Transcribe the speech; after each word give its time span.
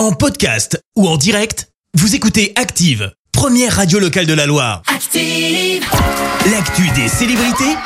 En 0.00 0.12
podcast 0.12 0.80
ou 0.96 1.06
en 1.06 1.18
direct, 1.18 1.68
vous 1.92 2.14
écoutez 2.14 2.54
Active, 2.56 3.12
première 3.32 3.76
radio 3.76 3.98
locale 3.98 4.24
de 4.24 4.32
la 4.32 4.46
Loire. 4.46 4.80
Active. 4.86 5.84
L'actu 6.50 6.88
des 6.98 7.06
célébrités, 7.06 7.76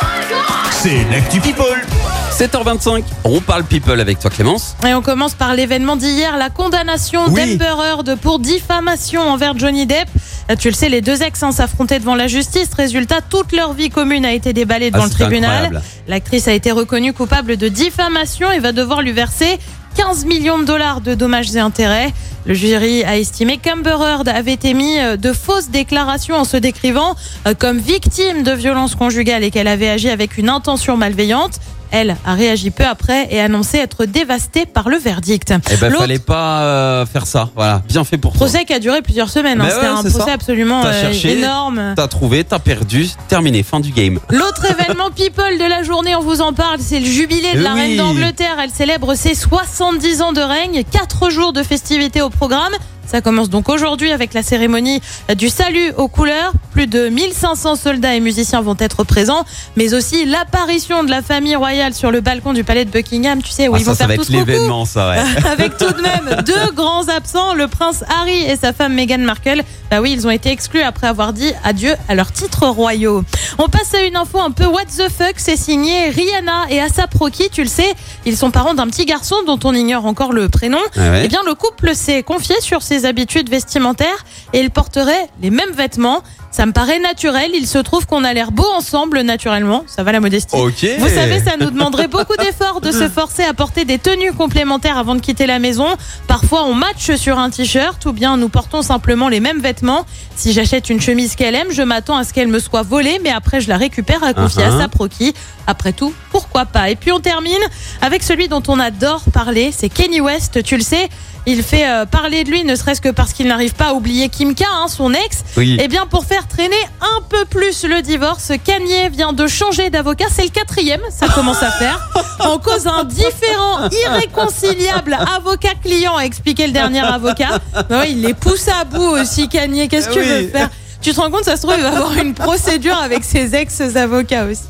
c'est 0.70 1.02
l'actu 1.10 1.40
People. 1.40 1.84
7h25, 2.30 3.02
on 3.24 3.40
parle 3.40 3.64
people 3.64 4.00
avec 4.00 4.20
toi 4.20 4.30
Clémence. 4.30 4.76
Et 4.86 4.94
on 4.94 5.02
commence 5.02 5.34
par 5.34 5.54
l'événement 5.54 5.96
d'hier, 5.96 6.36
la 6.36 6.50
condamnation 6.50 7.22
Oui. 7.30 7.56
d'Amber 7.58 7.82
Heard 7.82 8.14
pour 8.20 8.38
diffamation 8.38 9.20
envers 9.22 9.58
Johnny 9.58 9.84
Depp. 9.84 10.06
Euh, 10.52 10.54
Tu 10.56 10.68
le 10.68 10.74
sais, 10.74 10.88
les 10.88 11.00
deux 11.00 11.20
ex 11.20 11.42
hein, 11.42 11.50
s'affrontaient 11.50 11.98
devant 11.98 12.14
la 12.14 12.28
justice. 12.28 12.68
Résultat, 12.76 13.22
toute 13.28 13.50
leur 13.50 13.72
vie 13.72 13.90
commune 13.90 14.24
a 14.24 14.32
été 14.32 14.52
déballée 14.52 14.92
devant 14.92 15.02
Ah, 15.04 15.06
le 15.06 15.12
c'est 15.12 15.24
tribunal. 15.24 15.82
L'actrice 16.06 16.46
a 16.46 16.52
été 16.52 16.70
reconnue 16.70 17.12
coupable 17.12 17.56
de 17.56 17.66
diffamation 17.66 18.52
et 18.52 18.60
va 18.60 18.70
devoir 18.70 19.02
lui 19.02 19.10
verser 19.12 19.58
15 19.96 20.24
millions 20.24 20.58
de 20.58 20.64
dollars 20.64 21.00
de 21.00 21.14
dommages 21.14 21.54
et 21.54 21.60
intérêts. 21.60 22.12
Le 22.46 22.54
jury 22.54 23.04
a 23.04 23.16
estimé 23.16 23.58
qu'Amber 23.58 23.96
Heard 24.00 24.28
avait 24.28 24.58
émis 24.64 24.98
euh, 24.98 25.16
de 25.16 25.32
fausses 25.32 25.70
déclarations 25.70 26.36
en 26.36 26.44
se 26.44 26.56
décrivant 26.56 27.14
euh, 27.46 27.54
comme 27.54 27.78
victime 27.78 28.42
de 28.42 28.52
violences 28.52 28.94
conjugales 28.94 29.44
et 29.44 29.50
qu'elle 29.50 29.68
avait 29.68 29.88
agi 29.88 30.10
avec 30.10 30.36
une 30.36 30.48
intention 30.48 30.96
malveillante. 30.96 31.60
Elle 31.90 32.16
a 32.24 32.34
réagi 32.34 32.70
peu 32.70 32.84
après 32.84 33.28
et 33.30 33.40
annoncé 33.40 33.78
être 33.78 34.04
dévastée 34.04 34.66
par 34.66 34.88
le 34.88 34.96
verdict. 34.96 35.52
Eh 35.70 35.76
ben 35.76 35.92
fallait 35.92 36.18
pas 36.18 36.62
euh, 36.62 37.06
faire 37.06 37.26
ça. 37.26 37.50
Voilà, 37.54 37.82
bien 37.86 38.04
fait 38.04 38.18
pour 38.18 38.32
toi. 38.32 38.46
procès 38.46 38.64
qui 38.64 38.72
a 38.72 38.78
duré 38.78 39.02
plusieurs 39.02 39.30
semaines. 39.30 39.60
hein. 39.60 39.68
C'était 39.70 39.80
ouais, 39.82 39.92
un 39.92 40.02
procès 40.02 40.18
ça. 40.26 40.32
absolument 40.32 40.84
euh, 40.84 41.00
cherché. 41.00 41.38
énorme. 41.38 41.94
T'as 41.96 42.08
trouvé, 42.08 42.44
t'as 42.44 42.58
perdu, 42.58 43.08
terminé, 43.28 43.62
fin 43.62 43.80
du 43.80 43.90
game. 43.90 44.18
L'autre 44.30 44.64
événement 44.70 45.10
people 45.10 45.58
de 45.58 45.68
la 45.68 45.82
journée, 45.82 46.14
on 46.16 46.20
vous 46.20 46.40
en 46.40 46.52
parle, 46.52 46.78
c'est 46.80 47.00
le 47.00 47.06
jubilé 47.06 47.54
de 47.54 47.60
la 47.62 47.74
reine 47.74 47.96
d'Angleterre. 47.96 48.56
Elle 48.62 48.70
célèbre 48.70 49.14
ses 49.14 49.34
70 49.34 50.22
ans 50.22 50.32
de 50.32 50.40
règne, 50.40 50.82
4 50.90 51.30
jours 51.30 51.52
de 51.52 51.62
festivités 51.62 52.22
au 52.22 52.30
programme. 52.30 52.72
Ça 53.14 53.20
commence 53.20 53.48
donc 53.48 53.68
aujourd'hui 53.68 54.10
avec 54.10 54.34
la 54.34 54.42
cérémonie 54.42 55.00
du 55.36 55.48
salut 55.48 55.92
aux 55.96 56.08
couleurs. 56.08 56.52
Plus 56.72 56.88
de 56.88 57.08
1500 57.10 57.76
soldats 57.76 58.16
et 58.16 58.18
musiciens 58.18 58.60
vont 58.60 58.74
être 58.80 59.04
présents, 59.04 59.44
mais 59.76 59.94
aussi 59.94 60.24
l'apparition 60.24 61.04
de 61.04 61.10
la 61.10 61.22
famille 61.22 61.54
royale 61.54 61.94
sur 61.94 62.10
le 62.10 62.20
balcon 62.20 62.52
du 62.52 62.64
palais 62.64 62.84
de 62.84 62.90
Buckingham. 62.90 63.40
Tu 63.40 63.50
sais 63.52 63.68
où 63.68 63.76
Ah, 63.76 63.78
ils 63.78 63.84
ça, 63.84 63.92
vont 63.92 63.96
ça 63.96 64.08
faire 64.08 64.16
tous 64.16 64.30
l'événement, 64.30 64.84
ça, 64.84 65.10
ouais. 65.10 65.18
Avec 65.48 65.78
tout 65.78 65.92
de 65.92 66.02
même 66.02 66.42
deux 66.44 66.72
grands 66.74 67.06
absents, 67.06 67.54
le 67.54 67.68
prince 67.68 68.02
Harry 68.18 68.42
et 68.50 68.56
sa 68.56 68.72
femme 68.72 68.94
Meghan 68.94 69.18
Markle. 69.18 69.62
Bah 69.94 70.00
oui, 70.00 70.10
ils 70.10 70.26
ont 70.26 70.30
été 70.30 70.50
exclus 70.50 70.82
après 70.82 71.06
avoir 71.06 71.32
dit 71.32 71.52
adieu 71.62 71.94
à 72.08 72.16
leurs 72.16 72.32
titres 72.32 72.66
royaux. 72.66 73.22
On 73.58 73.68
passe 73.68 73.94
à 73.94 74.02
une 74.02 74.16
info 74.16 74.40
un 74.40 74.50
peu 74.50 74.66
what 74.66 74.86
the 74.86 75.08
fuck, 75.08 75.34
c'est 75.36 75.56
signé 75.56 76.08
Rihanna 76.08 76.64
et 76.68 76.80
Asap 76.80 77.14
Rocky, 77.14 77.48
tu 77.48 77.62
le 77.62 77.68
sais, 77.68 77.94
ils 78.26 78.36
sont 78.36 78.50
parents 78.50 78.74
d'un 78.74 78.88
petit 78.88 79.04
garçon 79.04 79.36
dont 79.46 79.60
on 79.62 79.72
ignore 79.72 80.04
encore 80.06 80.32
le 80.32 80.48
prénom. 80.48 80.80
Ah 80.96 81.12
ouais. 81.12 81.22
Eh 81.26 81.28
bien, 81.28 81.42
le 81.46 81.54
couple 81.54 81.94
s'est 81.94 82.24
confié 82.24 82.60
sur 82.60 82.82
ses 82.82 83.04
habitudes 83.04 83.48
vestimentaires 83.48 84.24
et 84.52 84.58
ils 84.58 84.70
porteraient 84.72 85.28
les 85.40 85.50
mêmes 85.50 85.70
vêtements. 85.70 86.24
Ça 86.56 86.66
me 86.66 86.72
paraît 86.72 87.00
naturel, 87.00 87.50
il 87.52 87.66
se 87.66 87.78
trouve 87.78 88.06
qu'on 88.06 88.22
a 88.22 88.32
l'air 88.32 88.52
beau 88.52 88.64
ensemble 88.76 89.22
naturellement, 89.22 89.82
ça 89.88 90.04
va 90.04 90.12
la 90.12 90.20
modestie. 90.20 90.54
Vous 91.00 91.08
savez, 91.08 91.40
ça 91.40 91.56
nous 91.58 91.68
demanderait 91.68 92.06
beaucoup 92.06 92.36
d'efforts 92.36 92.80
de 92.80 92.92
se 92.92 93.08
forcer 93.08 93.42
à 93.42 93.52
porter 93.54 93.84
des 93.84 93.98
tenues 93.98 94.32
complémentaires 94.32 94.96
avant 94.96 95.16
de 95.16 95.20
quitter 95.20 95.46
la 95.46 95.58
maison. 95.58 95.86
Parfois, 96.28 96.62
on 96.66 96.74
matche 96.74 97.16
sur 97.16 97.40
un 97.40 97.50
t-shirt 97.50 98.06
ou 98.06 98.12
bien 98.12 98.36
nous 98.36 98.48
portons 98.48 98.82
simplement 98.82 99.28
les 99.28 99.40
mêmes 99.40 99.58
vêtements. 99.60 100.06
Si 100.36 100.52
j'achète 100.52 100.90
une 100.90 101.00
chemise 101.00 101.34
qu'elle 101.34 101.56
aime, 101.56 101.72
je 101.72 101.82
m'attends 101.82 102.16
à 102.18 102.22
ce 102.22 102.32
qu'elle 102.32 102.46
me 102.46 102.60
soit 102.60 102.82
volée, 102.82 103.18
mais 103.24 103.30
après, 103.30 103.60
je 103.60 103.68
la 103.68 103.76
récupère 103.76 104.22
à 104.22 104.32
confier 104.32 104.62
Uh-huh. 104.62 104.76
à 104.76 104.82
sa 104.82 104.88
proqui. 104.88 105.34
Après 105.66 105.92
tout, 105.92 106.14
pourquoi 106.30 106.66
pas? 106.66 106.88
Et 106.88 106.94
puis, 106.94 107.10
on 107.10 107.18
termine 107.18 107.58
avec 108.00 108.22
celui 108.22 108.46
dont 108.46 108.62
on 108.68 108.78
adore 108.78 109.22
parler, 109.32 109.72
c'est 109.76 109.88
Kenny 109.88 110.20
West, 110.20 110.62
tu 110.62 110.76
le 110.76 110.82
sais. 110.84 111.08
Il 111.46 111.62
fait 111.62 111.86
euh, 111.86 112.06
parler 112.06 112.44
de 112.44 112.50
lui, 112.50 112.64
ne 112.64 112.74
serait-ce 112.74 113.00
que 113.00 113.10
parce 113.10 113.32
qu'il 113.32 113.46
n'arrive 113.48 113.74
pas 113.74 113.88
à 113.88 113.92
oublier 113.92 114.28
Kim 114.28 114.54
K, 114.54 114.62
hein, 114.62 114.86
son 114.88 115.12
ex. 115.12 115.44
Oui. 115.56 115.76
Eh 115.80 115.88
bien, 115.88 116.06
pour 116.06 116.24
faire 116.24 116.48
traîner 116.48 116.76
un 117.00 117.20
peu 117.28 117.44
plus 117.44 117.84
le 117.84 118.00
divorce, 118.00 118.52
Kanye 118.64 119.10
vient 119.10 119.32
de 119.32 119.46
changer 119.46 119.90
d'avocat. 119.90 120.26
C'est 120.30 120.44
le 120.44 120.48
quatrième, 120.48 121.02
ça 121.10 121.28
commence 121.28 121.62
à 121.62 121.70
faire. 121.70 122.10
En 122.40 122.58
cause 122.58 122.86
un 122.86 123.04
différent 123.04 123.88
irréconciliable 123.90 125.16
avocat-client, 125.36 126.16
a 126.16 126.24
expliqué 126.24 126.66
le 126.66 126.72
dernier 126.72 127.00
avocat. 127.00 127.60
Non, 127.88 128.02
il 128.02 128.22
les 128.22 128.34
pousse 128.34 128.68
à 128.68 128.84
bout 128.84 129.02
aussi, 129.02 129.48
Kanye. 129.48 129.88
Qu'est-ce 129.88 130.08
que 130.08 130.14
tu 130.14 130.20
veux 130.20 130.48
faire? 130.48 130.68
Tu 131.04 131.12
te 131.12 131.20
rends 131.20 131.30
compte, 131.30 131.44
ça 131.44 131.56
se 131.56 131.62
trouve, 131.62 131.74
il 131.76 131.82
va 131.82 131.90
avoir 131.96 132.16
une 132.16 132.32
procédure 132.32 132.96
avec 132.96 133.24
ses 133.24 133.54
ex-avocats 133.54 134.46
aussi. 134.46 134.62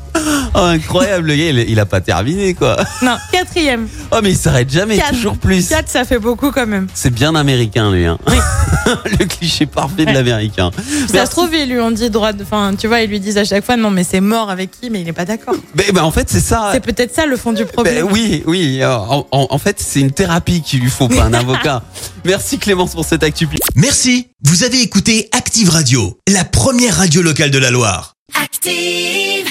Oh, 0.53 0.59
incroyable, 0.59 1.27
le 1.27 1.35
gars, 1.35 1.49
il, 1.49 1.69
il 1.69 1.79
a 1.79 1.85
pas 1.85 2.01
terminé, 2.01 2.53
quoi. 2.53 2.77
Non, 3.01 3.15
quatrième. 3.31 3.87
Oh, 4.11 4.17
mais 4.23 4.31
il 4.31 4.37
s'arrête 4.37 4.69
jamais, 4.69 4.97
Quatre. 4.97 5.11
toujours 5.11 5.37
plus. 5.37 5.67
Quatre, 5.67 5.89
ça 5.89 6.03
fait 6.05 6.19
beaucoup 6.19 6.51
quand 6.51 6.67
même. 6.67 6.87
C'est 6.93 7.13
bien 7.13 7.35
américain, 7.35 7.91
lui. 7.91 8.05
Hein. 8.05 8.17
le 9.19 9.25
cliché 9.25 9.65
parfait 9.65 10.05
de 10.05 10.11
l'américain. 10.11 10.71
Ça 11.11 11.25
se 11.25 11.31
trouve, 11.31 11.53
ils 11.53 11.69
lui 11.69 11.79
ont 11.79 11.91
dit 11.91 12.09
droit 12.09 12.33
de. 12.33 12.43
Enfin, 12.43 12.73
tu 12.77 12.87
vois, 12.87 13.01
ils 13.01 13.09
lui 13.09 13.19
disent 13.19 13.37
à 13.37 13.43
chaque 13.45 13.65
fois, 13.65 13.75
non, 13.77 13.91
mais 13.91 14.03
c'est 14.03 14.21
mort 14.21 14.49
avec 14.49 14.71
qui, 14.71 14.89
mais 14.89 15.01
il 15.01 15.05
n'est 15.05 15.13
pas 15.13 15.25
d'accord. 15.25 15.55
Mais, 15.75 15.91
ben, 15.93 16.03
en 16.03 16.11
fait, 16.11 16.29
c'est 16.29 16.39
ça. 16.39 16.69
C'est 16.73 16.79
peut-être 16.83 17.13
ça 17.13 17.25
le 17.25 17.35
fond 17.37 17.51
du 17.51 17.63
Ben 17.65 17.71
problème. 17.71 18.07
oui, 18.11 18.43
oui. 18.45 18.81
en 18.85 19.57
fait, 19.57 19.77
c'est 19.79 19.99
une 19.99 20.11
thérapie 20.11 20.61
qu'il 20.61 20.79
lui 20.81 20.89
faut, 20.89 21.07
pas 21.07 21.23
un 21.23 21.33
avocat. 21.33 21.83
Merci 22.25 22.57
Clémence 22.57 22.93
pour 22.93 23.05
cette 23.05 23.21
actu. 23.21 23.47
Merci, 23.75 24.29
vous 24.43 24.63
avez 24.63 24.81
écouté 24.81 25.29
Active 25.31 25.69
Radio, 25.69 26.19
la 26.27 26.43
première 26.43 26.97
radio 26.97 27.21
locale 27.21 27.51
de 27.51 27.59
la 27.59 27.69
Loire. 27.69 28.15
Active. 28.33 29.44